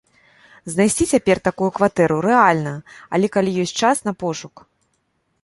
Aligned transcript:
Знайсці 0.73 1.05
цяпер 1.11 1.41
такую 1.47 1.69
кватэру 1.79 2.17
рэальна, 2.27 2.73
але, 3.17 3.27
калі 3.37 3.55
ёсць 3.67 3.77
час 3.83 3.97
на 4.09 4.17
пошук. 4.27 4.55